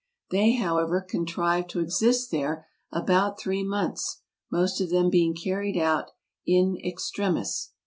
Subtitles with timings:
[0.31, 6.09] They, however, contrived to exist there about three months, most of them being carried out
[6.43, 7.73] in extremis.